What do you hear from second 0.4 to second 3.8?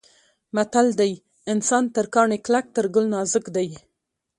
متل دی: انسان تر کاڼي کلک تر ګل نازک دی.